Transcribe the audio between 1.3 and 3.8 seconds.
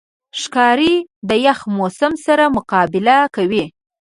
یخ موسم سره مقابله کوي.